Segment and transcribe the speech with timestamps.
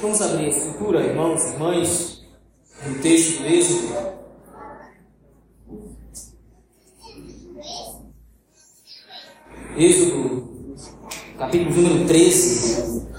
[0.00, 2.24] Vamos abrir a escritura, irmãos e irmãs,
[2.86, 4.20] no texto do Êxodo.
[9.76, 10.76] Êxodo,
[11.36, 13.10] capítulo número 13.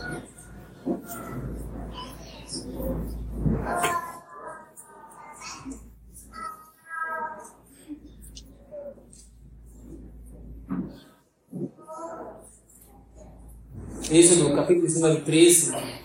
[14.10, 16.02] Êxodo, capítulo número 13.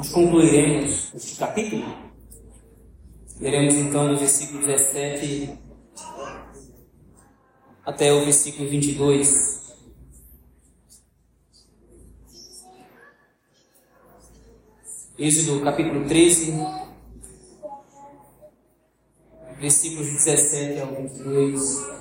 [0.00, 1.84] Nós concluiremos este capítulo.
[3.38, 5.58] Leremos então do versículo 17
[7.84, 9.60] até o versículo 22.
[15.18, 16.54] Êxodo capítulo 13,
[19.58, 22.00] versículos 17 ao 22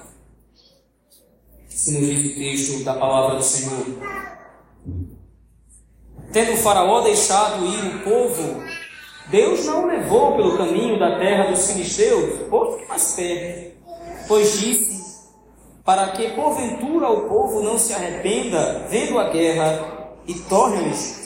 [1.69, 3.85] se nos diz o texto da palavra do Senhor.
[6.31, 8.68] Tendo o Faraó deixado ir o povo,
[9.29, 13.77] Deus não levou pelo caminho da terra dos filisteus, posto que mais perto,
[14.27, 15.29] pois disse:
[15.85, 21.19] Para que porventura o povo não se arrependa, vendo a guerra, e torne ao Egito.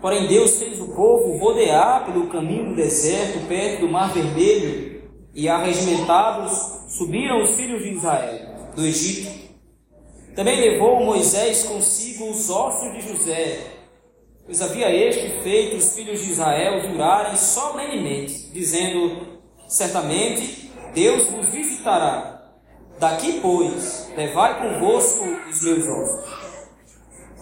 [0.00, 5.02] Porém, Deus fez o povo rodear pelo caminho do deserto, perto do Mar Vermelho,
[5.34, 6.52] e arregimentados
[6.88, 9.30] subiram os filhos de Israel do Egito.
[10.34, 13.58] Também levou Moisés consigo os ossos de José,
[14.50, 22.50] pois havia este feito os filhos de Israel jurarem solenemente, dizendo: Certamente Deus vos visitará.
[22.98, 26.30] Daqui, pois, levai convosco os meus ossos.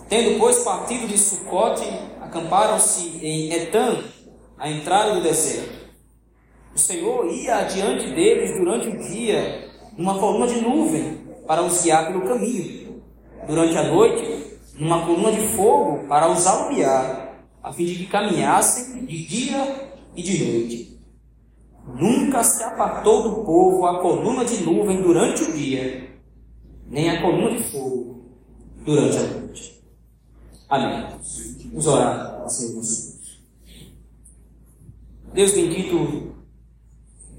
[0.07, 1.89] Tendo, pois, partido de Sucote,
[2.21, 4.05] acamparam-se em Etam,
[4.59, 5.89] à entrada do deserto.
[6.75, 12.09] O Senhor ia adiante deles durante o dia, numa coluna de nuvem, para os guiar
[12.09, 13.03] pelo caminho.
[13.47, 14.48] Durante a noite,
[14.79, 20.23] numa coluna de fogo para os alumiar, a fim de que caminhassem de dia e
[20.23, 21.01] de noite.
[21.99, 26.11] Nunca se apartou do povo a coluna de nuvem durante o dia,
[26.87, 28.25] nem a coluna de fogo
[28.85, 29.83] durante a noite.
[30.69, 31.07] Amém.
[31.71, 32.83] Vamos orar, Senhor
[35.33, 36.35] Deus bendito,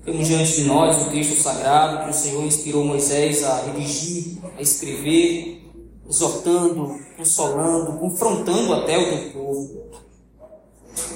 [0.05, 4.61] temos diante de nós o texto sagrado que o Senhor inspirou Moisés a redigir, a
[4.61, 5.58] escrever,
[6.09, 9.89] exortando, consolando, confrontando até o teu povo.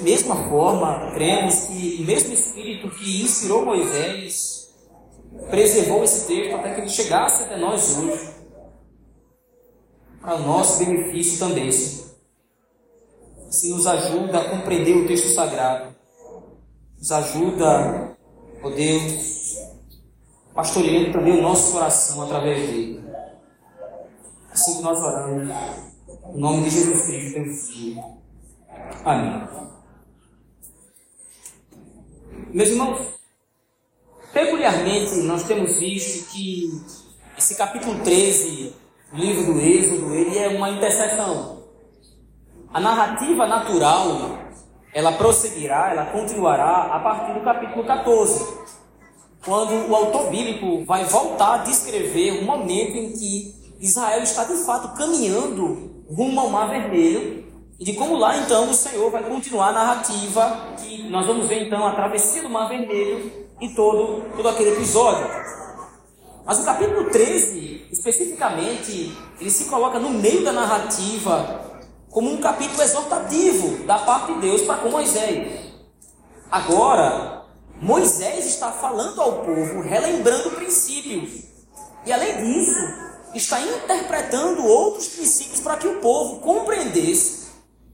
[0.02, 4.70] Mesma forma, cremos que o mesmo Espírito que inspirou Moisés
[5.50, 8.30] preservou esse texto até que ele chegasse até nós hoje,
[10.22, 12.04] para o nosso benefício também, Senhor.
[13.48, 15.94] Assim nos ajuda a compreender o texto sagrado,
[16.98, 18.16] nos ajuda
[18.64, 19.58] ó Deus,
[20.56, 23.03] pastoreando também o nosso coração através dele.
[24.53, 25.50] Assim que nós oramos,
[26.36, 28.03] em nome de Jesus Cristo, teu Filho.
[29.03, 29.47] Amém.
[32.52, 33.00] Meus irmãos,
[34.31, 36.69] peculiarmente nós temos visto que
[37.36, 38.75] esse capítulo 13
[39.12, 41.63] do livro do Êxodo, ele é uma interseção.
[42.72, 44.38] A narrativa natural
[44.94, 48.53] ela prosseguirá, ela continuará a partir do capítulo 14,
[49.44, 54.56] quando o autor bíblico vai voltar a descrever o momento em que Israel está de
[54.64, 57.44] fato caminhando rumo ao Mar Vermelho
[57.80, 61.66] e de como lá então o Senhor vai continuar a narrativa que nós vamos ver
[61.66, 65.28] então a travessia do Mar Vermelho e todo, todo aquele episódio.
[66.46, 71.72] Mas o capítulo 13, especificamente, ele se coloca no meio da narrativa
[72.10, 75.74] como um capítulo exortativo da parte de Deus para com Moisés.
[76.52, 77.44] Agora,
[77.82, 81.44] Moisés está falando ao povo, relembrando princípios.
[82.06, 82.80] E além disso,
[83.38, 87.44] está interpretando outros princípios para que o povo compreendesse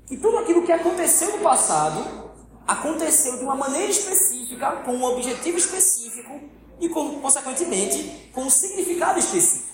[0.07, 2.31] que tudo aquilo que aconteceu no passado
[2.67, 6.39] aconteceu de uma maneira específica, com um objetivo específico
[6.79, 9.69] e, consequentemente, com um significado específico.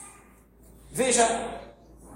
[0.92, 1.25] Veja,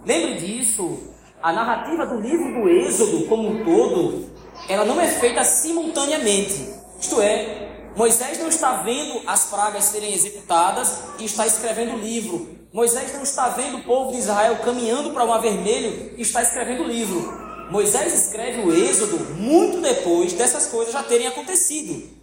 [0.05, 4.29] lembre disso a narrativa do livro do Êxodo, como um todo,
[4.67, 6.73] ela não é feita simultaneamente.
[6.99, 12.58] Isto é, Moisés não está vendo as pragas serem executadas e está escrevendo o livro.
[12.71, 16.43] Moisés não está vendo o povo de Israel caminhando para o Mar Vermelho e está
[16.43, 17.33] escrevendo o livro.
[17.71, 22.19] Moisés escreve o Êxodo muito depois dessas coisas já terem acontecido.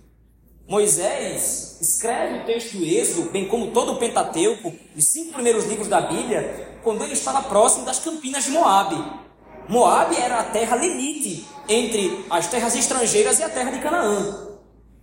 [0.69, 5.89] Moisés escreve o texto do Êxodo, bem como todo o Pentateuco, os cinco primeiros livros
[5.89, 9.05] da Bíblia, quando ele estava próximo das campinas de Moabe.
[9.69, 14.56] Moabe era a terra limite entre as terras estrangeiras e a terra de Canaã.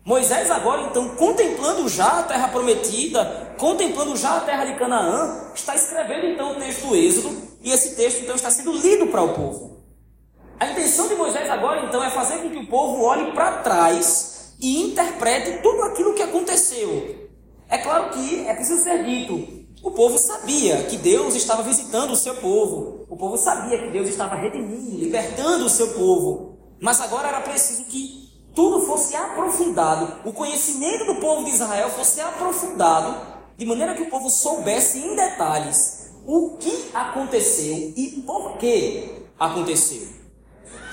[0.05, 5.75] Moisés agora então, contemplando já a terra prometida, contemplando já a terra de Canaã, está
[5.75, 9.33] escrevendo então o texto do Êxodo, e esse texto então está sendo lido para o
[9.33, 9.83] povo.
[10.59, 14.53] A intenção de Moisés agora, então, é fazer com que o povo olhe para trás
[14.59, 17.29] e interprete tudo aquilo que aconteceu.
[17.69, 19.63] É claro que é preciso ser dito.
[19.81, 23.05] O povo sabia que Deus estava visitando o seu povo.
[23.09, 26.57] O povo sabia que Deus estava redimindo, libertando o seu povo.
[26.79, 28.22] Mas agora era preciso que
[28.53, 30.21] tudo fosse aprofundado.
[30.23, 33.15] O conhecimento do povo de Israel fosse aprofundado,
[33.57, 40.07] de maneira que o povo soubesse em detalhes o que aconteceu e por que aconteceu.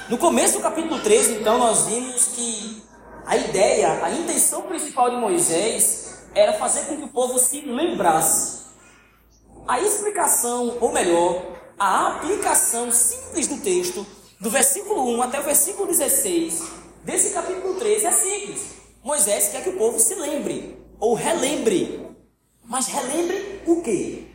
[0.08, 2.82] No começo do capítulo 13, então, nós vimos que
[3.24, 8.60] a ideia, a intenção principal de Moisés era fazer com que o povo se lembrasse
[9.68, 11.42] a explicação, ou melhor,
[11.78, 14.04] a aplicação simples do texto,
[14.40, 18.74] do versículo 1 até o versículo 16, desse capítulo 13 é simples.
[19.02, 22.06] Moisés quer que o povo se lembre, ou relembre.
[22.64, 24.26] Mas relembre o quê?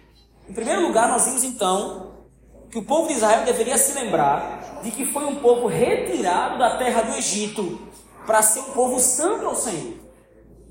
[0.49, 2.25] Em primeiro lugar, nós vimos então
[2.69, 6.77] que o povo de Israel deveria se lembrar de que foi um povo retirado da
[6.77, 7.79] terra do Egito
[8.25, 9.93] para ser um povo santo ao Senhor.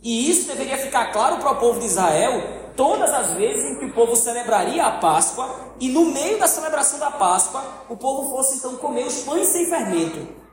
[0.02, 3.86] E isso deveria ficar claro para o povo de Israel todas as vezes em que
[3.86, 8.56] o povo celebraria a Páscoa e no meio da celebração da Páscoa o povo fosse
[8.56, 10.43] então comer os pães sem fermento.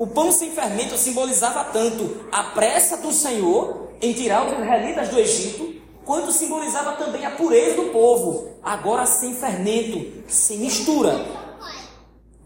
[0.00, 5.18] O pão sem fermento simbolizava tanto a pressa do Senhor em tirar os israelitas do
[5.18, 5.74] Egito,
[6.06, 11.22] quanto simbolizava também a pureza do povo, agora sem fermento, sem mistura.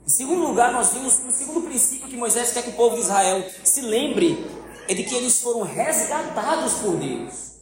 [0.05, 3.03] Em segundo lugar, nós vimos o segundo princípio que Moisés quer que o povo de
[3.03, 4.45] Israel se lembre
[4.89, 7.53] é de que eles foram resgatados por Deus.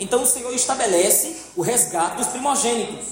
[0.00, 3.06] Então o Senhor estabelece o resgate dos primogênitos.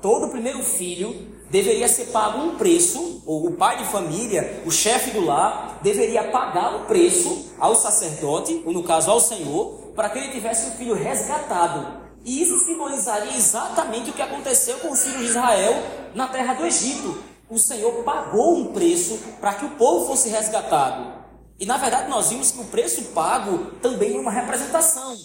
[0.00, 5.10] Todo primeiro filho deveria ser pago um preço, ou o pai de família, o chefe
[5.10, 10.08] do lar, deveria pagar o um preço ao sacerdote, ou no caso ao Senhor, para
[10.10, 11.98] que ele tivesse o filho resgatado.
[12.24, 15.74] E isso simbolizaria exatamente o que aconteceu com os filhos de Israel
[16.14, 17.22] na terra do Egito.
[17.48, 21.12] O Senhor pagou um preço para que o povo fosse resgatado.
[21.58, 25.16] E na verdade nós vimos que o preço pago também é uma representação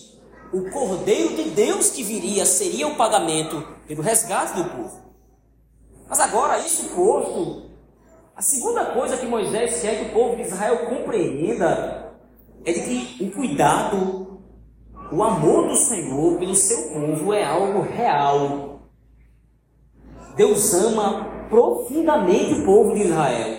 [0.54, 5.02] o Cordeiro de Deus que viria seria o pagamento pelo resgate do povo.
[6.14, 7.72] Mas agora, isso posto,
[8.36, 12.14] a segunda coisa que Moisés quer que o povo de Israel compreenda
[12.64, 14.40] é de que o cuidado,
[15.12, 18.82] o amor do Senhor pelo seu povo é algo real.
[20.36, 23.58] Deus ama profundamente o povo de Israel.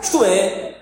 [0.00, 0.76] Isto é,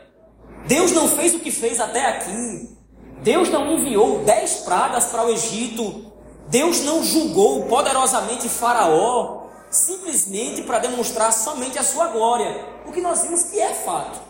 [0.66, 2.76] Deus não fez o que fez até aqui
[3.22, 6.12] Deus não enviou dez pragas para o Egito.
[6.48, 9.44] Deus não julgou poderosamente Faraó
[9.75, 12.65] simplesmente para demonstrar somente a sua glória.
[12.87, 14.21] O que nós vimos que é fato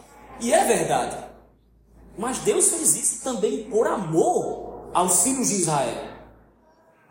[0.40, 1.16] e é verdade.
[2.16, 6.14] Mas Deus fez isso também por amor aos filhos de Israel.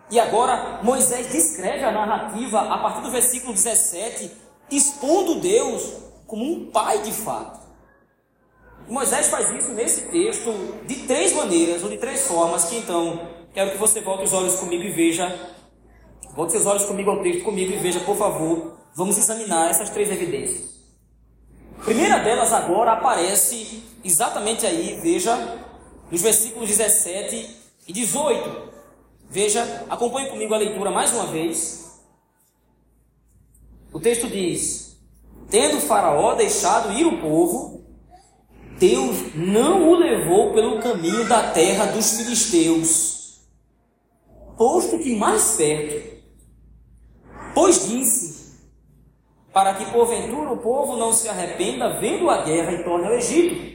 [0.10, 4.32] E agora Moisés descreve a narrativa a partir do versículo 17,
[4.72, 5.94] expondo Deus
[6.28, 7.60] como um pai de fato.
[8.88, 10.52] Moisés faz isso nesse texto
[10.86, 14.56] de três maneiras, ou de três formas, que então quero que você volte os olhos
[14.56, 15.53] comigo e veja.
[16.36, 20.10] Volte seus olhos comigo ao texto comigo e veja, por favor, vamos examinar essas três
[20.10, 20.74] evidências.
[21.80, 25.60] A primeira delas agora aparece exatamente aí, veja,
[26.10, 27.56] nos versículos 17
[27.88, 28.74] e 18.
[29.30, 32.02] Veja, acompanhe comigo a leitura mais uma vez.
[33.92, 34.98] O texto diz:
[35.50, 37.86] Tendo Faraó deixado ir o povo,
[38.80, 43.40] Deus não o levou pelo caminho da terra dos filisteus,
[44.58, 46.13] posto que mais perto.
[47.54, 48.60] Pois disse:
[49.52, 53.74] Para que porventura o povo não se arrependa vendo a guerra e torne ao Egito.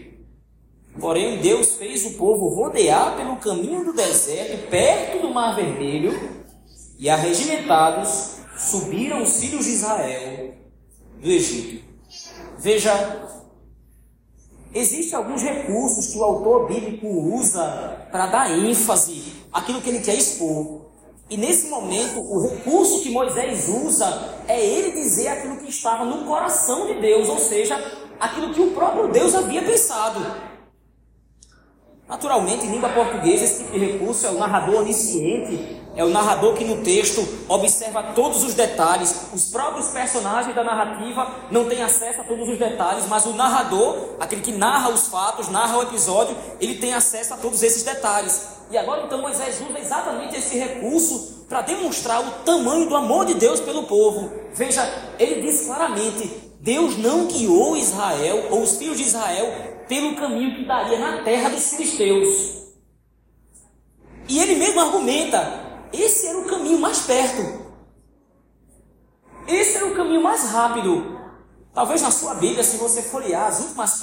[1.00, 6.12] Porém, Deus fez o povo rodear pelo caminho do deserto, perto do Mar Vermelho,
[6.98, 10.54] e arregimentados subiram os filhos de Israel
[11.20, 11.86] do Egito.
[12.58, 13.28] Veja
[14.74, 20.14] Existem alguns recursos que o autor bíblico usa para dar ênfase àquilo que ele quer
[20.14, 20.87] expor.
[21.30, 26.24] E nesse momento, o recurso que Moisés usa é ele dizer aquilo que estava no
[26.24, 27.76] coração de Deus, ou seja,
[28.18, 30.20] aquilo que o próprio Deus havia pensado.
[32.08, 36.54] Naturalmente, em língua portuguesa, esse tipo de recurso é o narrador onisciente, é o narrador
[36.54, 39.12] que no texto observa todos os detalhes.
[39.34, 44.10] Os próprios personagens da narrativa não têm acesso a todos os detalhes, mas o narrador,
[44.20, 48.46] aquele que narra os fatos, narra o episódio, ele tem acesso a todos esses detalhes.
[48.70, 53.34] E agora então Moisés usa exatamente esse recurso para demonstrar o tamanho do amor de
[53.34, 54.30] Deus pelo povo.
[54.54, 54.88] Veja,
[55.18, 59.52] ele diz claramente: Deus não guiou Israel ou os filhos de Israel
[59.88, 62.56] pelo caminho que daria na terra dos filisteus.
[64.28, 67.68] E ele mesmo argumenta: esse era o caminho mais perto.
[69.46, 71.18] Esse era o caminho mais rápido
[71.78, 74.00] Talvez na sua Bíblia, se você folhear as últimas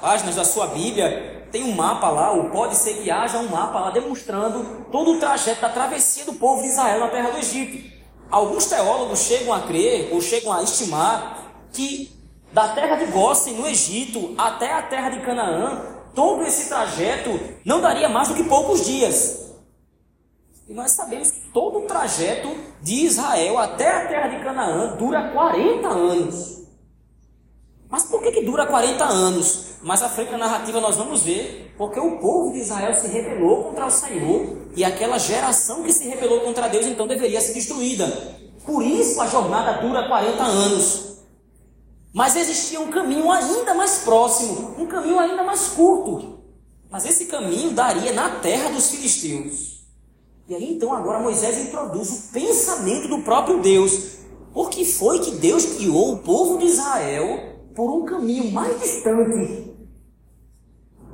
[0.00, 3.78] páginas da sua Bíblia, tem um mapa lá, ou pode ser que haja um mapa
[3.78, 7.92] lá demonstrando todo o trajeto da travessia do povo de Israel na terra do Egito.
[8.28, 12.10] Alguns teólogos chegam a crer, ou chegam a estimar, que
[12.52, 15.80] da terra de Gósen, no Egito, até a terra de Canaã,
[16.16, 19.41] todo esse trajeto não daria mais do que poucos dias.
[20.72, 22.48] E nós sabemos que todo o trajeto
[22.80, 26.62] de Israel até a terra de Canaã dura 40 anos.
[27.90, 29.74] Mas por que, que dura 40 anos?
[29.82, 33.64] Mais à frente na narrativa nós vamos ver, porque o povo de Israel se rebelou
[33.64, 38.06] contra o Senhor e aquela geração que se rebelou contra Deus então deveria ser destruída.
[38.64, 41.18] Por isso a jornada dura 40 anos.
[42.14, 46.38] Mas existia um caminho ainda mais próximo, um caminho ainda mais curto.
[46.90, 49.71] Mas esse caminho daria na terra dos filisteus.
[50.48, 54.18] E aí então agora Moisés introduz o pensamento do próprio Deus.
[54.52, 59.72] Por que foi que Deus guiou o povo de Israel por um caminho mais distante.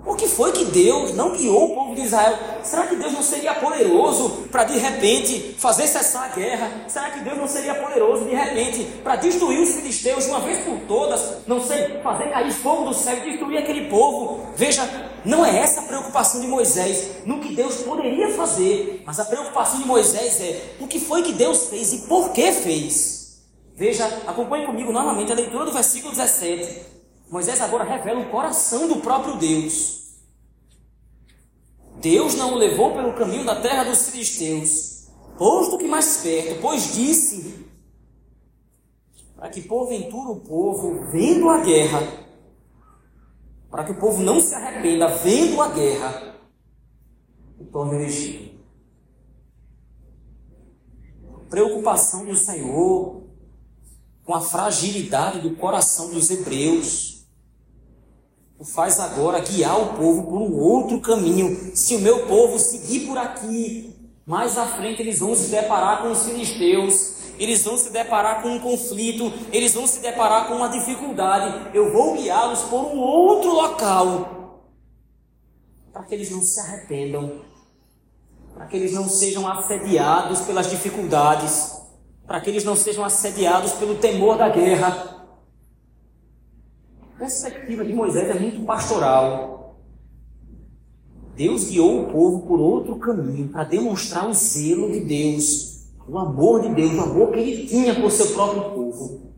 [0.04, 2.38] Por que foi que Deus não guiou o povo de Israel?
[2.62, 6.84] Será que Deus não seria poderoso para de repente fazer cessar a guerra?
[6.88, 10.64] Será que Deus não seria poderoso de repente para destruir os filisteus de uma vez
[10.64, 11.46] por todas?
[11.46, 14.46] Não sei, fazer cair fogo do céu e destruir aquele povo?
[14.56, 14.82] Veja,
[15.24, 19.80] não é essa a preocupação de Moisés no que Deus poderia fazer, mas a preocupação
[19.80, 23.42] de Moisés é o que foi que Deus fez e por que fez.
[23.74, 26.82] Veja, acompanhe comigo novamente a leitura do versículo 17.
[27.30, 29.98] Moisés agora revela o coração do próprio Deus.
[32.00, 36.94] Deus não o levou pelo caminho da terra dos filisteus, posto que mais perto, pois
[36.94, 37.66] disse
[39.36, 42.02] para que porventura o povo, vendo a guerra,
[43.70, 46.34] para que o povo não se arrependa, vendo a guerra,
[47.58, 48.58] o torne elegido.
[51.50, 53.22] Preocupação do Senhor
[54.24, 57.26] com a fragilidade do coração dos hebreus,
[58.58, 61.74] o faz agora guiar o povo por um outro caminho.
[61.74, 63.94] Se o meu povo seguir por aqui,
[64.26, 68.48] mais à frente eles vão se deparar com os filisteus, eles vão se deparar com
[68.48, 71.70] um conflito, eles vão se deparar com uma dificuldade.
[71.74, 74.64] Eu vou guiá-los por um outro local,
[75.92, 77.40] para que eles não se arrependam,
[78.54, 81.78] para que eles não sejam assediados pelas dificuldades
[82.28, 85.26] para que eles não sejam assediados pelo temor da guerra.
[87.14, 89.78] A perspectiva de Moisés é muito pastoral.
[91.34, 95.67] Deus guiou o povo por outro caminho para demonstrar o zelo de Deus,
[96.08, 99.32] o amor de Deus, o amor que ele tinha por seu próprio povo.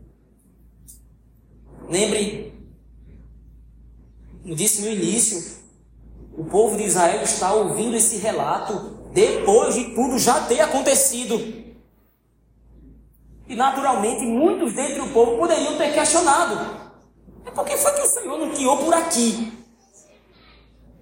[1.89, 2.53] Lembre,
[4.45, 5.59] disse no início,
[6.37, 11.35] o povo de Israel está ouvindo esse relato depois de tudo já ter acontecido.
[13.49, 16.79] E naturalmente muitos dentre o povo poderiam ter questionado.
[17.53, 19.60] Por que foi que o Senhor não guiou por aqui?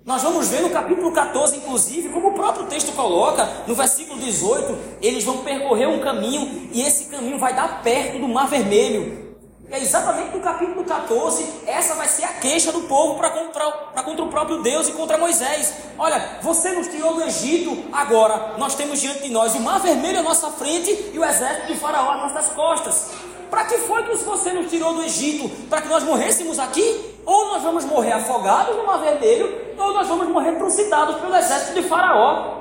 [0.06, 4.78] Nós vamos ver no capítulo 14, inclusive, como o próprio texto coloca, no versículo 18,
[5.02, 9.30] eles vão percorrer um caminho e esse caminho vai dar perto do Mar Vermelho.
[9.70, 13.72] É exatamente no capítulo 14, essa vai ser a queixa do povo para contra,
[14.04, 15.74] contra o próprio Deus e contra Moisés.
[15.98, 20.20] Olha, você nos tirou do Egito, agora nós temos diante de nós o mar vermelho
[20.20, 23.12] à nossa frente e o exército de Faraó às nossas costas.
[23.50, 25.50] Para que foi que você nos tirou do Egito?
[25.68, 27.19] Para que nós morrêssemos aqui?
[27.30, 31.82] Ou nós vamos morrer afogados no mar vermelho, ou nós vamos morrer trucidados pelo exército
[31.82, 32.60] de Faraó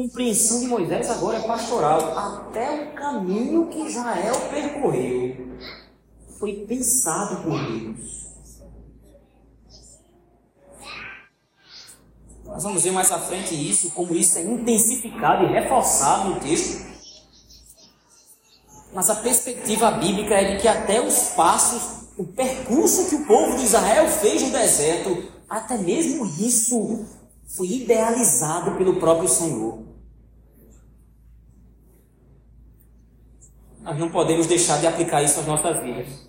[0.00, 2.16] compreensão de Moisés agora é pastoral.
[2.16, 5.58] Até o caminho que Israel percorreu
[6.38, 8.20] foi pensado por Deus.
[12.44, 16.88] Nós vamos ver mais à frente isso, como isso é intensificado e reforçado no texto.
[18.92, 23.56] Mas a perspectiva bíblica é de que até os passos, o percurso que o povo
[23.56, 27.06] de Israel fez no deserto, até mesmo isso
[27.46, 29.82] foi idealizado pelo próprio Senhor.
[33.80, 36.28] Nós não podemos deixar de aplicar isso às nossas vidas.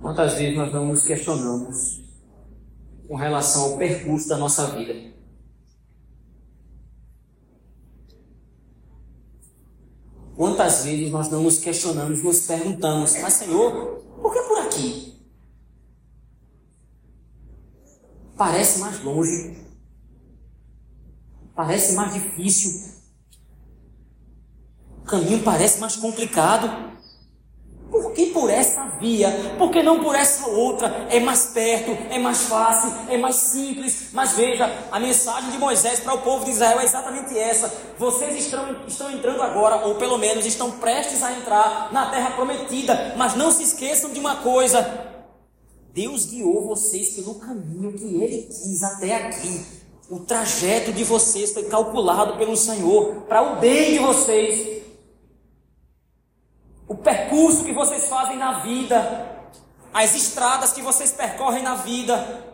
[0.00, 2.00] Quantas vezes nós não nos questionamos
[3.06, 5.11] com relação ao percurso da nossa vida?
[10.42, 15.14] Quantas vezes nós não nos questionamos, nos perguntamos, mas Senhor, por que por aqui?
[18.36, 19.64] parece mais longe,
[21.54, 22.92] parece mais difícil,
[24.98, 26.98] o caminho parece mais complicado.
[27.92, 29.30] Por que por essa via?
[29.58, 31.06] Por que não por essa outra?
[31.10, 34.08] É mais perto, é mais fácil, é mais simples.
[34.14, 37.70] Mas veja, a mensagem de Moisés para o povo de Israel é exatamente essa.
[37.98, 43.12] Vocês estão, estão entrando agora, ou pelo menos estão prestes a entrar na terra prometida.
[43.14, 45.06] Mas não se esqueçam de uma coisa:
[45.92, 49.66] Deus guiou vocês pelo caminho que Ele quis até aqui.
[50.08, 54.81] O trajeto de vocês foi calculado pelo Senhor para o bem de vocês
[56.92, 59.48] o percurso que vocês fazem na vida,
[59.94, 62.44] as estradas que vocês percorrem na vida,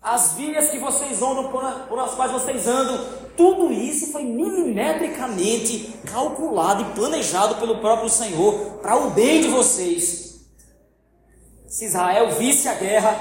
[0.00, 2.98] as vias que vocês andam, por, por as quais vocês andam,
[3.36, 10.40] tudo isso foi milimetricamente calculado e planejado pelo próprio Senhor para o bem de vocês.
[11.66, 13.14] Se Israel visse a guerra,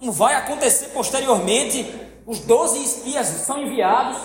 [0.00, 1.88] não vai acontecer posteriormente,
[2.26, 4.18] os doze espias são enviados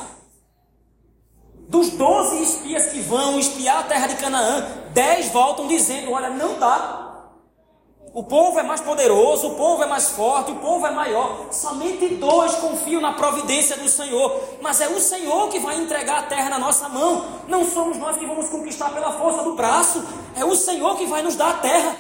[1.72, 6.60] dos doze espias que vão espiar a terra de Canaã, dez voltam dizendo: Olha, não
[6.60, 7.08] dá.
[8.14, 11.48] O povo é mais poderoso, o povo é mais forte, o povo é maior.
[11.50, 14.38] Somente dois confiam na providência do Senhor.
[14.62, 17.26] Mas é o Senhor que vai entregar a terra na nossa mão.
[17.48, 20.04] Não somos nós que vamos conquistar pela força do braço.
[20.36, 21.96] É o Senhor que vai nos dar a terra.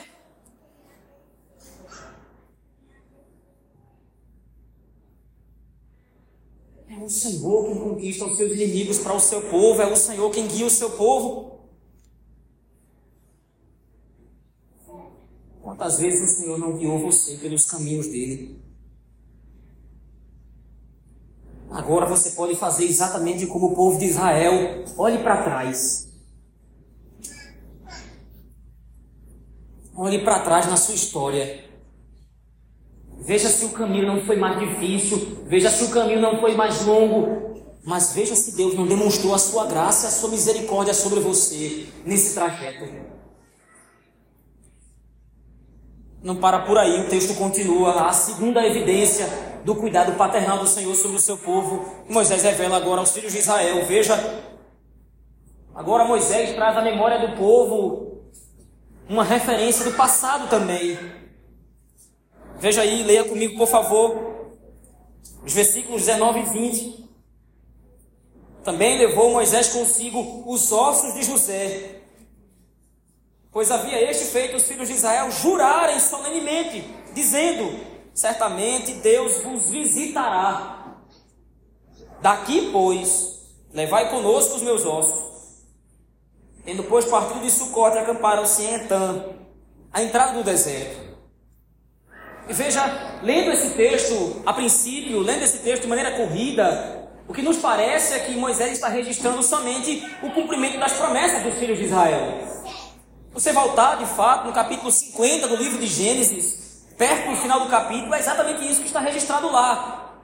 [7.01, 10.29] É o Senhor quem conquista os seus inimigos para o seu povo, é o Senhor
[10.29, 11.59] quem guia o seu povo.
[15.63, 18.61] Quantas vezes o Senhor não guiou você pelos caminhos dele?
[21.71, 24.85] Agora você pode fazer exatamente como o povo de Israel.
[24.95, 26.07] Olhe para trás.
[29.95, 31.70] Olhe para trás na sua história.
[33.23, 36.83] Veja se o caminho não foi mais difícil, veja se o caminho não foi mais
[36.83, 37.51] longo,
[37.85, 41.85] mas veja se Deus não demonstrou a sua graça e a sua misericórdia sobre você
[42.03, 42.85] nesse trajeto.
[46.23, 48.07] Não para por aí, o texto continua.
[48.07, 49.27] A segunda evidência
[49.63, 53.39] do cuidado paternal do Senhor sobre o seu povo, Moisés revela agora aos filhos de
[53.39, 53.85] Israel.
[53.85, 54.15] Veja,
[55.75, 58.23] agora Moisés traz à memória do povo
[59.07, 61.20] uma referência do passado também.
[62.61, 64.51] Veja aí, leia comigo, por favor,
[65.43, 67.09] os versículos 19 e 20.
[68.63, 72.01] Também levou Moisés consigo os ossos de José,
[73.51, 77.79] pois havia este feito os filhos de Israel jurarem solenemente, dizendo:
[78.13, 80.97] Certamente Deus vos visitará.
[82.21, 83.39] Daqui, pois,
[83.73, 85.63] levai conosco os meus ossos.
[86.63, 89.25] Tendo, pois, partido de Sucote, acamparam-se em Etã,
[89.91, 91.10] a entrada do deserto.
[92.49, 92.83] E veja,
[93.23, 98.13] lendo esse texto, a princípio, lendo esse texto de maneira corrida, o que nos parece
[98.13, 102.39] é que Moisés está registrando somente o cumprimento das promessas dos filhos de Israel.
[103.33, 107.67] Você voltar, de fato, no capítulo 50 do livro de Gênesis, perto do final do
[107.67, 110.19] capítulo, é exatamente isso que está registrado lá.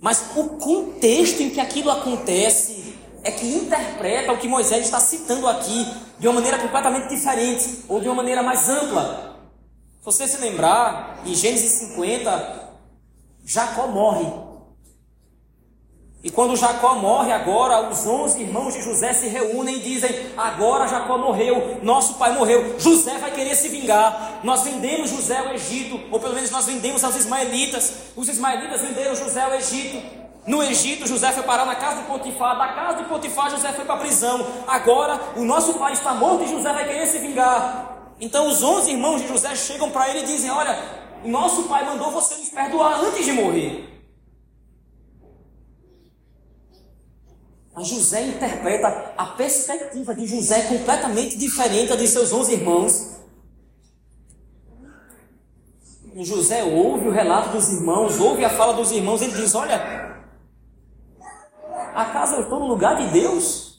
[0.00, 2.94] Mas o contexto em que aquilo acontece
[3.24, 5.86] é que interpreta o que Moisés está citando aqui
[6.18, 9.31] de uma maneira completamente diferente, ou de uma maneira mais ampla.
[10.02, 12.70] Se você se lembrar, em Gênesis 50,
[13.44, 14.26] Jacó morre.
[16.24, 20.88] E quando Jacó morre, agora os onze irmãos de José se reúnem e dizem: Agora
[20.88, 24.40] Jacó morreu, nosso pai morreu, José vai querer se vingar.
[24.42, 27.92] Nós vendemos José ao Egito, ou pelo menos nós vendemos aos ismaelitas.
[28.16, 30.04] Os ismaelitas venderam José ao Egito.
[30.44, 32.58] No Egito, José foi parar na casa de Potifar.
[32.58, 34.44] Da casa de Potifar, José foi para a prisão.
[34.66, 37.91] Agora, o nosso pai está morto e José vai querer se vingar.
[38.22, 40.78] Então os onze irmãos de José chegam para ele e dizem: Olha,
[41.24, 43.88] nosso pai mandou você nos perdoar antes de morrer.
[47.74, 53.10] Mas José interpreta a perspectiva de José completamente diferente de seus onze irmãos.
[56.14, 60.22] José ouve o relato dos irmãos, ouve a fala dos irmãos, ele diz: Olha,
[61.92, 63.71] acaso eu estou no lugar de Deus?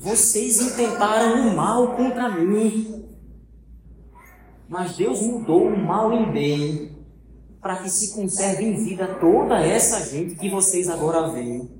[0.00, 3.04] Vocês intentaram o mal contra mim,
[4.66, 6.96] mas Deus mudou o mal em bem,
[7.60, 11.70] para que se conserve em vida toda essa gente que vocês agora veem.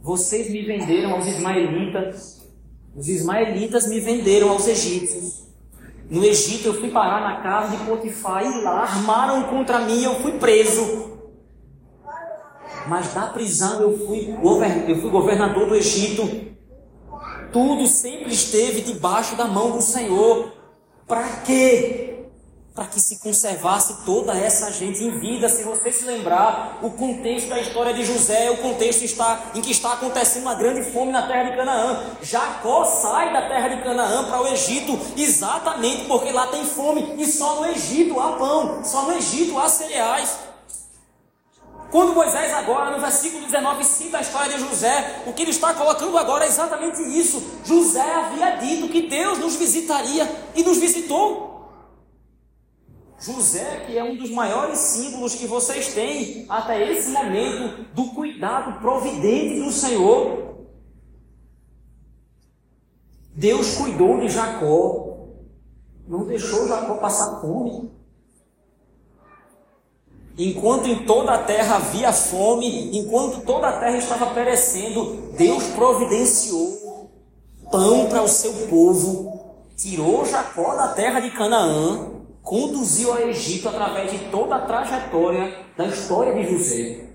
[0.00, 2.48] Vocês me venderam aos ismaelitas,
[2.96, 5.46] os ismaelitas me venderam aos egípcios.
[6.08, 10.04] No Egito eu fui parar na casa de Potifar e lá armaram contra mim e
[10.04, 11.05] eu fui preso.
[12.88, 14.36] Mas da prisão eu fui,
[14.88, 16.54] eu fui governador do Egito.
[17.52, 20.52] Tudo sempre esteve debaixo da mão do Senhor.
[21.06, 22.06] Para quê?
[22.76, 25.48] para que se conservasse toda essa gente em vida.
[25.48, 29.72] Se você se lembrar, o contexto da história de José, o contexto está, em que
[29.72, 32.04] está acontecendo uma grande fome na terra de Canaã.
[32.20, 37.24] Jacó sai da terra de Canaã para o Egito exatamente porque lá tem fome e
[37.24, 40.38] só no Egito há pão, só no Egito há cereais.
[41.90, 45.72] Quando Moisés agora, no versículo 19, cita a história de José, o que ele está
[45.72, 47.42] colocando agora é exatamente isso.
[47.64, 51.46] José havia dito que Deus nos visitaria e nos visitou.
[53.18, 58.78] José, que é um dos maiores símbolos que vocês têm até esse momento do cuidado
[58.80, 60.66] providente do Senhor.
[63.34, 65.28] Deus cuidou de Jacó,
[66.06, 67.95] não deixou Jacó passar fome.
[70.38, 77.10] Enquanto em toda a terra havia fome, enquanto toda a terra estava perecendo, Deus providenciou
[77.70, 84.12] pão para o seu povo, tirou Jacó da terra de Canaã conduziu ao Egito através
[84.12, 87.05] de toda a trajetória da história de José.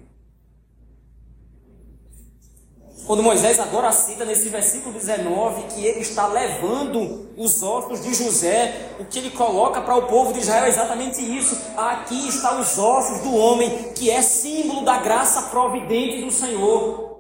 [3.06, 8.94] Quando Moisés agora cita nesse versículo 19 que ele está levando os ossos de José,
[9.00, 11.58] o que ele coloca para o povo de Israel é exatamente isso.
[11.76, 17.12] Aqui estão os ossos do homem, que é símbolo da graça providente do Senhor.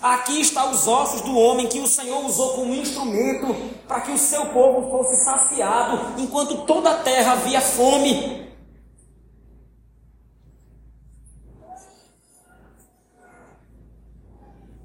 [0.00, 3.54] Aqui está os ossos do homem que o Senhor usou como instrumento
[3.88, 8.47] para que o seu povo fosse saciado, enquanto toda a terra havia fome.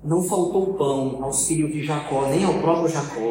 [0.04, 3.22] Não faltou pão aos filhos de Jacó, nem ao próprio Jacó.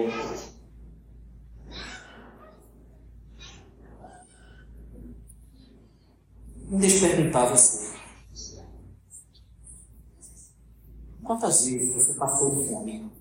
[6.71, 7.93] Deixa eu perguntar a você.
[11.23, 13.13] Quantas vezes você passou fome?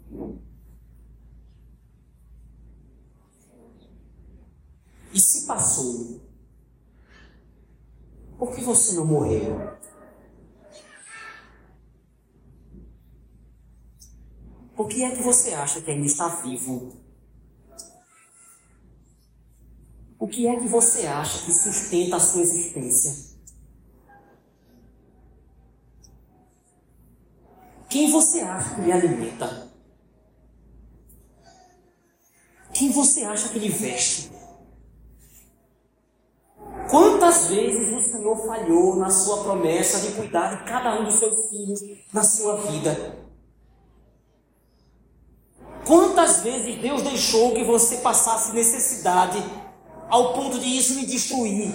[5.14, 6.22] E se passou,
[8.40, 9.81] por que você não morreu?
[14.82, 16.92] Por que é que você acha que ainda está vivo?
[20.18, 23.38] O que é que você acha que sustenta a sua existência?
[27.92, 29.72] Quem você acha que lhe alimenta?
[32.74, 34.32] Quem você acha que lhe veste?
[36.90, 41.52] Quantas vezes o Senhor falhou na sua promessa de cuidar de cada um dos seus
[41.52, 43.31] filhos na sua vida?
[45.86, 49.44] Quantas vezes Deus deixou que você passasse necessidade
[50.10, 51.74] ao ponto de isso lhe destruir?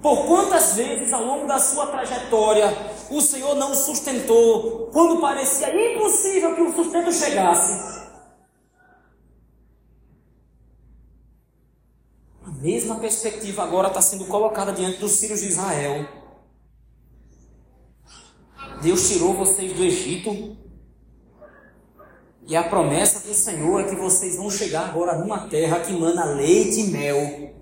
[0.00, 2.66] Por quantas vezes ao longo da sua trajetória
[3.10, 7.98] o Senhor não sustentou quando parecia impossível que o sustento chegasse?
[12.44, 16.08] A mesma perspectiva agora está sendo colocada diante dos filhos de Israel.
[18.80, 20.67] Deus tirou vocês do Egito.
[22.48, 26.24] E a promessa do Senhor é que vocês vão chegar agora numa terra que mana
[26.24, 27.52] leite e mel.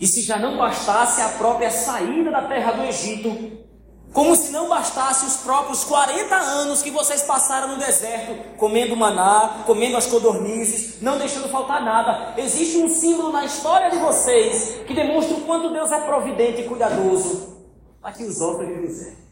[0.00, 3.64] E se já não bastasse a própria saída da terra do Egito,
[4.12, 9.62] como se não bastasse os próprios 40 anos que vocês passaram no deserto, comendo maná,
[9.64, 12.34] comendo as codornizes, não deixando faltar nada.
[12.36, 16.64] Existe um símbolo na história de vocês que demonstra o quanto Deus é providente e
[16.64, 17.64] cuidadoso.
[18.02, 19.25] Aqui os ossos de.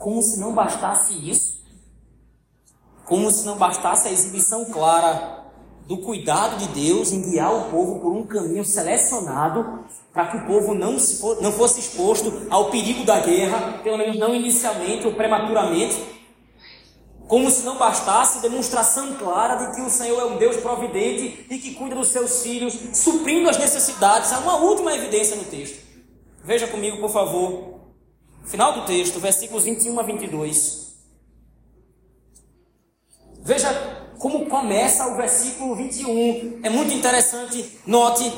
[0.00, 1.60] Como se não bastasse isso,
[3.04, 5.44] como se não bastasse a exibição clara
[5.86, 10.46] do cuidado de Deus em guiar o povo por um caminho selecionado para que o
[10.46, 15.12] povo não, for, não fosse exposto ao perigo da guerra, pelo menos não inicialmente ou
[15.12, 16.02] prematuramente.
[17.28, 21.58] Como se não bastasse demonstração clara de que o Senhor é um Deus providente e
[21.58, 24.32] que cuida dos seus filhos, suprindo as necessidades.
[24.32, 25.78] Há uma última evidência no texto.
[26.42, 27.69] Veja comigo, por favor.
[28.44, 30.90] Final do texto, versículos 21 a 22.
[33.42, 33.72] Veja
[34.18, 36.60] como começa o versículo 21.
[36.62, 37.78] É muito interessante.
[37.86, 38.30] Note,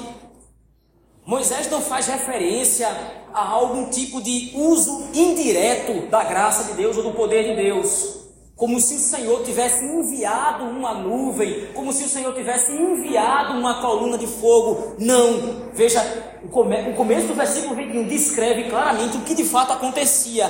[1.27, 2.89] Moisés não faz referência
[3.33, 8.22] a algum tipo de uso indireto da graça de Deus ou do poder de Deus.
[8.63, 13.83] Como se o Senhor tivesse enviado uma nuvem, como se o Senhor tivesse enviado uma
[13.83, 14.95] coluna de fogo.
[15.01, 15.69] Não.
[15.73, 16.01] Veja,
[16.45, 20.47] o, come o começo do versículo 21 descreve claramente o que de fato acontecia.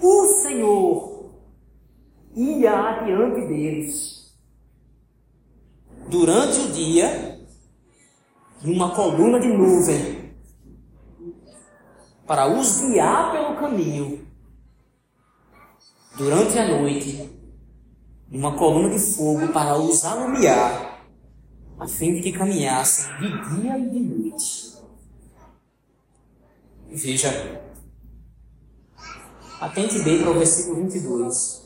[0.00, 1.32] O Senhor
[2.36, 4.32] ia adiante deles.
[6.08, 7.40] Durante o dia,
[8.64, 10.36] uma coluna de nuvem,
[12.28, 14.24] para os guiar pelo caminho.
[16.16, 17.35] durante a noite,
[18.30, 21.06] numa coluna de fogo para os alumiar,
[21.78, 24.76] a fim de que caminhassem de dia e de noite.
[26.88, 27.60] Veja,
[29.60, 31.62] atente bem para o versículo 22.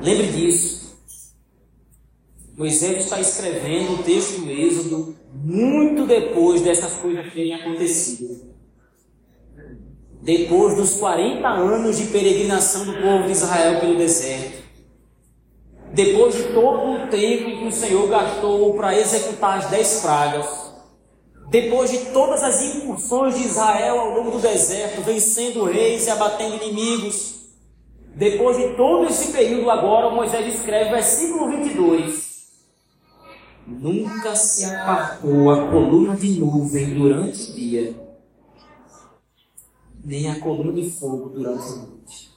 [0.00, 0.88] Lembre disso.
[2.56, 8.48] Moisés está escrevendo o texto do Êxodo muito depois dessas coisas terem acontecido.
[10.20, 14.57] Depois dos 40 anos de peregrinação do povo de Israel pelo deserto.
[15.98, 20.72] Depois de todo o tempo que o Senhor gastou para executar as dez pragas.
[21.50, 26.62] Depois de todas as incursões de Israel ao longo do deserto, vencendo reis e abatendo
[26.62, 27.48] inimigos.
[28.14, 32.28] Depois de todo esse período agora, Moisés escreve versículo 22
[33.66, 37.94] nunca se apartou a coluna de nuvem durante o dia,
[40.04, 42.27] nem a coluna de fogo durante a noite.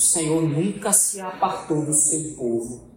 [0.00, 2.88] O Senhor nunca se apartou do seu povo.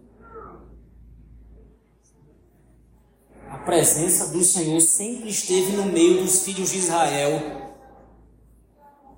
[3.50, 7.62] A presença do Senhor sempre esteve no meio dos filhos de Israel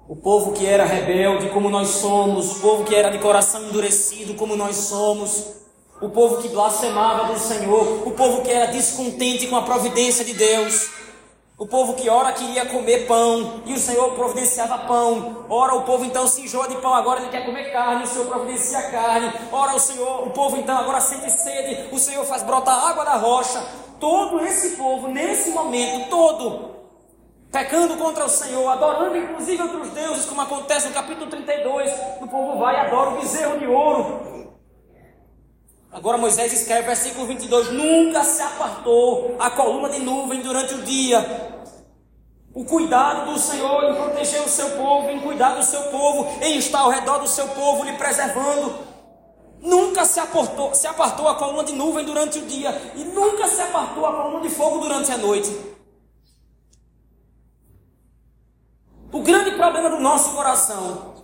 [0.09, 4.35] o povo que era rebelde, como nós somos, o povo que era de coração endurecido,
[4.35, 5.53] como nós somos,
[6.01, 10.35] o povo que blasfemava do Senhor, o povo que era descontente com a providência de
[10.35, 10.91] Deus,
[11.59, 15.47] o povo que ora queria comer pão e o Senhor providenciava pão.
[15.49, 18.27] Ora o povo então se enjoa de pão, agora ele quer comer carne, o Senhor
[18.27, 19.33] providencia carne.
[19.51, 23.17] Ora o Senhor, o povo então agora sente sede, o Senhor faz brotar água da
[23.17, 23.65] rocha.
[23.99, 26.77] Todo esse povo nesse momento todo
[27.51, 31.91] pecando contra o Senhor, adorando inclusive outros deuses, como acontece no capítulo 32,
[32.21, 34.36] o povo vai e adora o bezerro de ouro.
[35.97, 41.25] Agora Moisés escreve, versículo 22, nunca se apartou a coluna de nuvem durante o dia.
[42.53, 46.59] O cuidado do Senhor em proteger o seu povo, em cuidar do seu povo, em
[46.59, 48.79] estar ao redor do seu povo, lhe preservando.
[49.63, 53.63] Nunca se apartou, se apartou a coluna de nuvem durante o dia e nunca se
[53.63, 55.51] apartou a coluna de fogo durante a noite.
[59.11, 61.15] O grande problema do nosso coração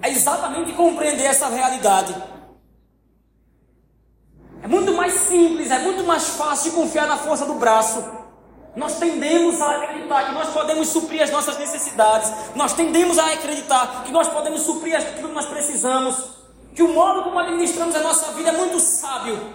[0.00, 2.14] é exatamente compreender essa realidade.
[4.62, 8.04] É muito mais simples, é muito mais fácil confiar na força do braço.
[8.76, 12.32] Nós tendemos a acreditar que nós podemos suprir as nossas necessidades.
[12.54, 16.30] Nós tendemos a acreditar que nós podemos suprir aquilo que nós precisamos.
[16.74, 19.54] Que o modo como administramos a nossa vida é muito sábio.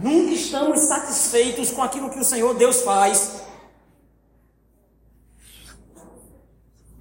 [0.00, 3.42] Nunca estamos satisfeitos com aquilo que o Senhor Deus faz.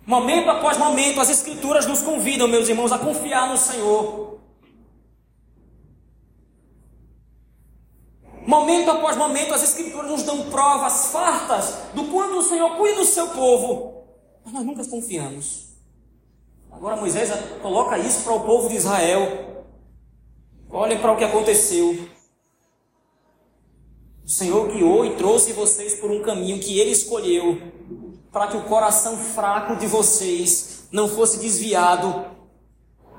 [0.06, 4.43] Momento após momento, as Escrituras nos convidam, meus irmãos, a confiar no Senhor.
[8.46, 13.06] Momento após momento, as Escrituras nos dão provas fartas do quanto o Senhor cuida do
[13.06, 14.04] seu povo.
[14.44, 15.68] Mas nós nunca confiamos.
[16.72, 19.66] Agora Moisés coloca isso para o povo de Israel.
[20.70, 22.08] Olhem para o que aconteceu.
[24.26, 27.74] O Senhor guiou e trouxe vocês por um caminho que Ele escolheu
[28.34, 32.26] para que o coração fraco de vocês não fosse desviado,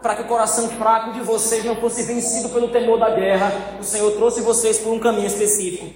[0.04, 3.78] para que o coração fraco de vocês não fosse vencido pelo temor da guerra.
[3.80, 5.90] O Senhor trouxe vocês por um caminho específico.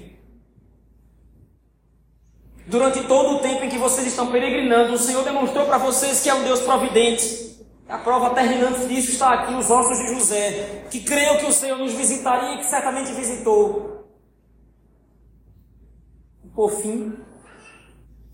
[2.67, 6.31] Durante todo o tempo em que vocês estão peregrinando, o Senhor demonstrou para vocês que
[6.31, 7.59] é um Deus providente.
[7.87, 11.77] A prova terminante disso está aqui, os ossos de José, que creu que o Senhor
[11.77, 14.09] nos visitaria e que certamente visitou.
[16.55, 17.13] Por fim,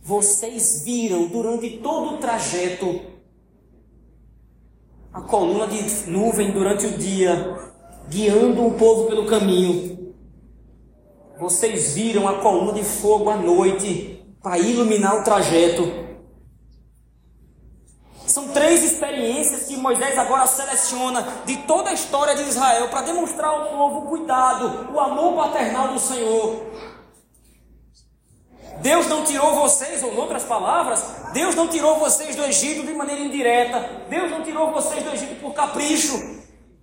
[0.01, 3.14] vocês viram durante todo o trajeto
[5.35, 7.59] coluna de nuvem durante o dia,
[8.09, 10.15] guiando o povo pelo caminho.
[11.41, 15.83] Vocês viram a coluna de fogo à noite para iluminar o trajeto.
[18.25, 23.51] São três experiências que Moisés agora seleciona de toda a história de Israel para demonstrar
[23.51, 26.63] ao povo o cuidado, o amor paternal do Senhor.
[28.81, 31.03] Deus não tirou vocês, ou outras palavras,
[31.35, 34.07] Deus não tirou vocês do Egito de maneira indireta.
[34.09, 36.17] Deus não tirou vocês do Egito por capricho.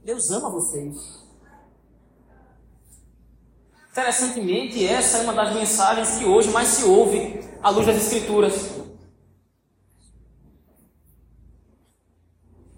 [0.03, 0.97] Deus ama vocês.
[3.89, 8.53] Interessantemente, essa é uma das mensagens que hoje mais se ouve à luz das Escrituras.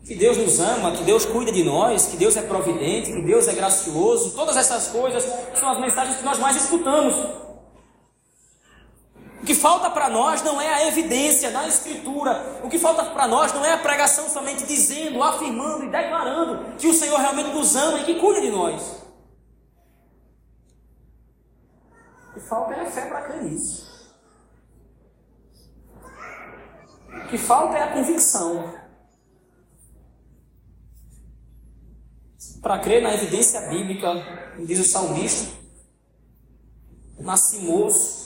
[0.06, 3.48] Que Deus nos ama, que Deus cuida de nós, que Deus é providente, que Deus
[3.48, 4.36] é gracioso.
[4.36, 5.24] Todas essas coisas
[5.56, 7.16] são as mensagens que nós mais escutamos.
[9.44, 12.62] O que falta para nós não é a evidência na Escritura.
[12.64, 16.88] O que falta para nós não é a pregação somente dizendo, afirmando e declarando que
[16.88, 19.04] o Senhor realmente nos ama e que cuida de nós.
[22.30, 24.16] O que falta é a fé para crer nisso.
[27.10, 28.74] O que falta é a convicção.
[32.62, 34.08] Para crer na evidência bíblica,
[34.66, 35.52] diz o salmista,
[37.20, 38.23] nasci moço,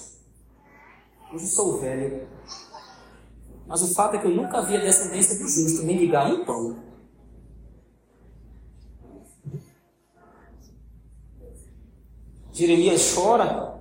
[1.33, 2.27] hoje sou velho.
[3.67, 6.87] Mas o fato é que eu nunca vi a descendência do justo mendigar um pão.
[12.53, 13.77] Jeremias chora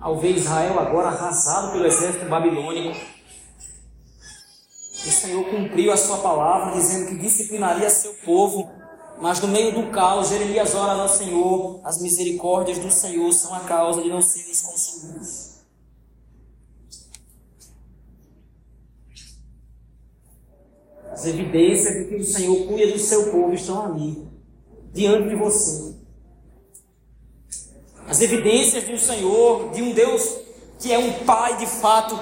[0.00, 2.96] ao ver Israel agora arrasado pelo exército babilônico.
[4.92, 8.70] O Senhor cumpriu a sua palavra, dizendo que disciplinaria seu povo,
[9.20, 13.60] mas no meio do caos, Jeremias ora ao Senhor, as misericórdias do Senhor são a
[13.60, 15.58] causa de não serem consumidos.
[21.10, 24.24] As evidências de que o Senhor cuida do seu povo estão ali,
[24.92, 25.96] diante de você.
[28.06, 30.38] As evidências do Senhor, de um Deus
[30.78, 32.16] que é um Pai de fato,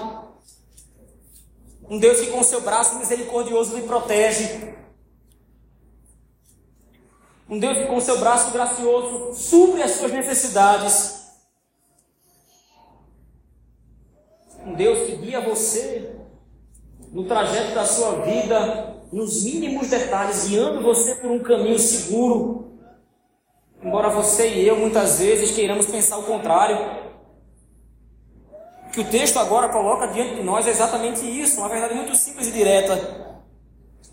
[1.88, 4.74] um Deus que com seu braço misericordioso lhe protege,
[7.48, 11.26] um Deus que com seu braço gracioso supre as suas necessidades,
[14.64, 16.16] um Deus que guia você
[17.12, 22.72] no trajeto da sua vida, nos mínimos detalhes, guiando você por um caminho seguro.
[23.82, 26.76] Embora você e eu muitas vezes queiramos pensar o contrário.
[28.88, 32.14] O que o texto agora coloca diante de nós é exatamente isso, uma verdade muito
[32.16, 33.37] simples e direta.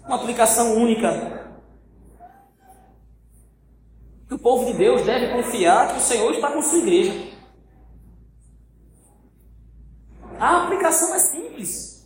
[0.05, 1.42] Uma aplicação única.
[4.31, 7.33] O povo de Deus deve confiar que o Senhor está com sua igreja.
[10.39, 12.05] A aplicação é simples.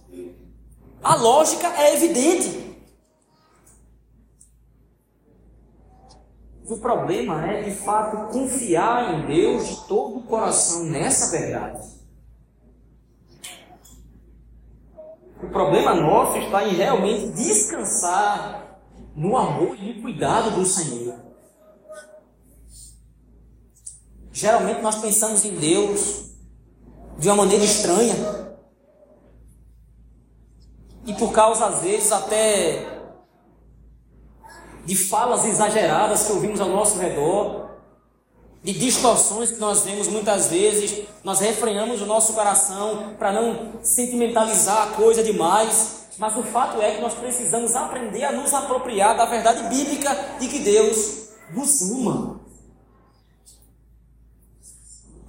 [1.02, 2.68] A lógica é evidente.
[6.70, 11.98] O problema é, de fato, confiar em Deus de todo o coração nessa verdade.
[15.42, 18.82] O problema nosso está em realmente descansar
[19.16, 21.27] no amor e no cuidado do Senhor.
[24.38, 26.26] Geralmente nós pensamos em Deus
[27.18, 28.14] de uma maneira estranha
[31.08, 32.86] e por causa, às vezes, até
[34.86, 37.72] de falas exageradas que ouvimos ao nosso redor,
[38.64, 44.90] de distorções que nós vemos muitas vezes, nós refrenhamos o nosso coração para não sentimentalizar
[44.90, 46.10] a coisa demais.
[46.20, 50.48] Mas o fato é que nós precisamos aprender a nos apropriar da verdade bíblica de
[50.48, 52.47] que Deus nos ama.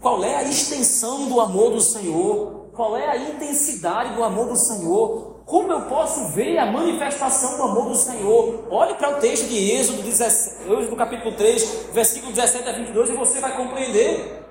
[0.00, 2.68] Qual é a extensão do amor do Senhor?
[2.72, 5.42] Qual é a intensidade do amor do Senhor?
[5.44, 8.68] Como eu posso ver a manifestação do amor do Senhor?
[8.70, 13.12] Olhe para o texto de Êxodo, 17, Êxodo capítulo 3, versículo 17 a 22, e
[13.14, 14.44] você vai compreender.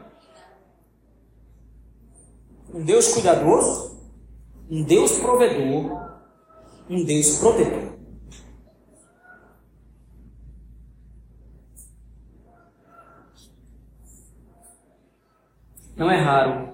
[2.74, 3.98] Um Deus cuidadoso,
[4.70, 6.10] um Deus provedor,
[6.90, 7.87] um Deus protetor.
[15.98, 16.70] Não é raro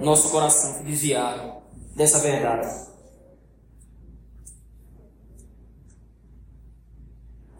[0.00, 1.60] nosso coração desviado
[1.94, 2.88] dessa verdade.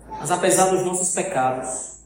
[0.09, 2.01] Mas apesar dos nossos pecados,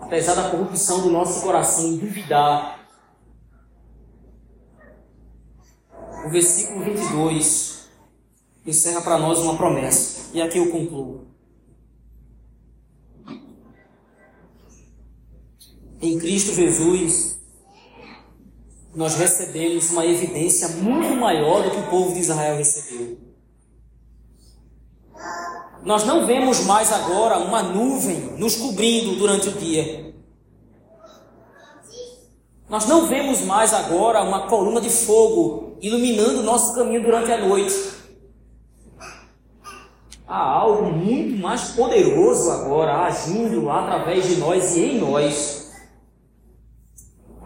[0.00, 2.88] apesar da corrupção do nosso coração em duvidar,
[6.24, 7.86] o versículo 22
[8.66, 10.30] encerra para nós uma promessa.
[10.32, 11.29] E aqui eu concluo.
[16.02, 17.38] Em Cristo Jesus,
[18.94, 23.18] nós recebemos uma evidência muito maior do que o povo de Israel recebeu.
[25.82, 30.14] Nós não vemos mais agora uma nuvem nos cobrindo durante o dia.
[32.66, 37.46] Nós não vemos mais agora uma coluna de fogo iluminando o nosso caminho durante a
[37.46, 37.74] noite.
[40.26, 45.59] Há algo muito mais poderoso agora agindo através de nós e em nós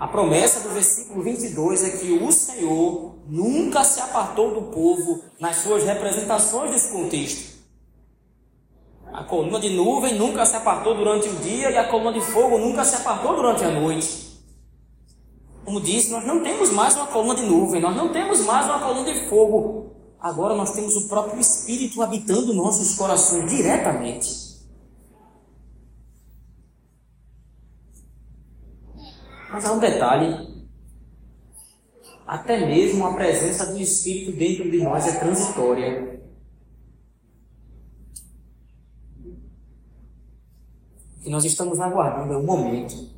[0.05, 5.57] a promessa do versículo 22 é que o Senhor nunca se apartou do povo nas
[5.57, 7.55] suas representações desse contexto.
[9.11, 12.59] A coluna de nuvem nunca se apartou durante o dia e a coluna de fogo
[12.59, 14.43] nunca se apartou durante a noite.
[15.65, 18.81] Como disse, nós não temos mais uma coluna de nuvem, nós não temos mais uma
[18.81, 19.91] coluna de fogo.
[20.21, 24.44] Agora nós temos o próprio Espírito habitando nossos corações diretamente.
[29.55, 30.67] Mas há um detalhe.
[32.27, 36.21] Até mesmo a presença do Espírito dentro de nós é transitória.
[41.25, 43.15] E nós estamos aguardando é um momento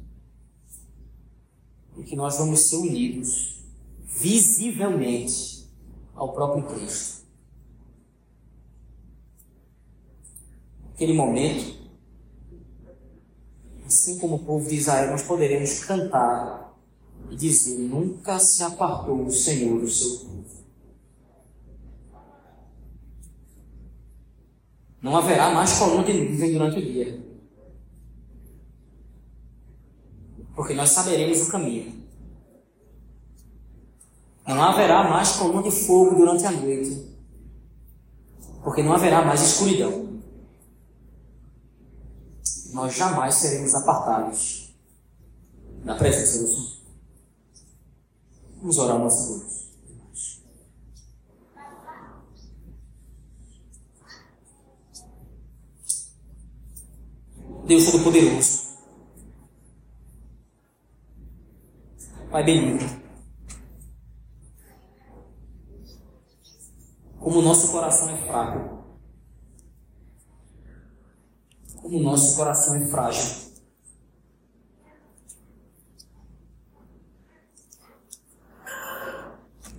[1.96, 3.64] em que nós vamos ser unidos
[4.04, 5.66] visivelmente
[6.14, 7.24] ao próprio Cristo.
[10.92, 11.75] Aquele momento,
[13.86, 16.76] assim como o povo de Israel, nós poderemos cantar
[17.30, 20.36] e dizer: Nunca se apartou o Senhor do seu povo.
[25.00, 27.24] Não haverá mais coluna de nuvem durante o dia.
[30.54, 32.06] Porque nós saberemos o caminho.
[34.46, 37.14] Não haverá mais coluna de fogo durante a noite.
[38.64, 40.05] Porque não haverá mais escuridão.
[42.76, 44.76] Nós jamais seremos apartados
[45.82, 46.76] da presença do Senhor.
[48.58, 49.70] Vamos orar nossa luz.
[57.66, 58.76] Deus Todo-Poderoso.
[62.30, 63.02] Pai benigno.
[67.18, 68.75] Como o nosso coração é fraco.
[71.86, 73.46] Como o nosso coração é frágil.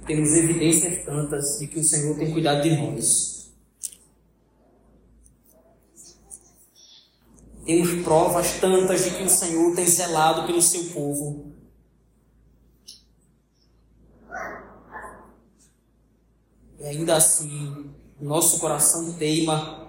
[0.05, 3.51] Temos evidências tantas de que o Senhor tem cuidado de nós.
[7.66, 11.51] Temos provas tantas de que o Senhor tem zelado pelo seu povo.
[16.80, 19.87] E ainda assim, nosso coração teima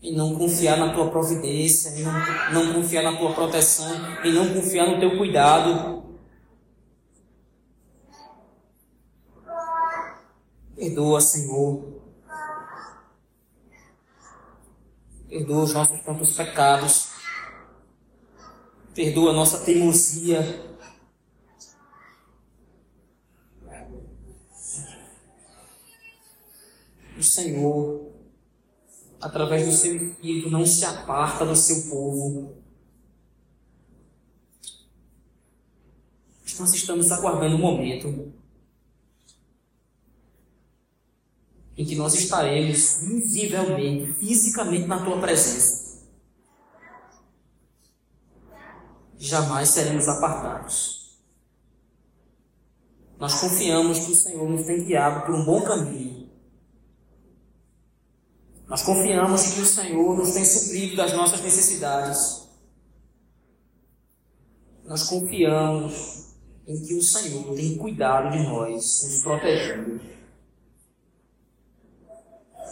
[0.00, 2.12] em não confiar na tua providência, em não,
[2.52, 3.90] não confiar na tua proteção,
[4.24, 6.04] em não confiar no teu cuidado.
[10.76, 11.98] Perdoa, Senhor.
[15.28, 17.08] Perdoa os nossos próprios pecados.
[18.94, 20.68] Perdoa a nossa teimosia.
[27.18, 28.12] O Senhor,
[29.20, 32.56] através do seu Espírito, não se aparta do seu povo.
[36.58, 38.32] Nós estamos aguardando o um momento
[41.76, 46.02] em que nós estaremos visivelmente, fisicamente na tua presença.
[49.16, 50.98] Jamais seremos apartados.
[53.16, 56.17] Nós confiamos que o Senhor nos tem guiado por um bom caminho.
[58.68, 62.46] Nós confiamos que o Senhor nos tem suprido das nossas necessidades.
[64.84, 66.34] Nós confiamos
[66.66, 69.98] em que o Senhor tem cuidado de nós, nos protegendo.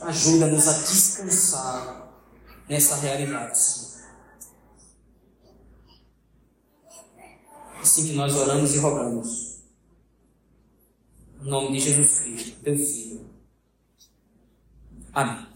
[0.03, 2.13] Ajuda-nos a descansar
[2.69, 3.87] nessa realidade, Senhor.
[7.81, 9.63] Assim que nós oramos e rogamos.
[11.41, 13.31] Em nome de Jesus Cristo, teu Filho.
[15.15, 15.56] Amém.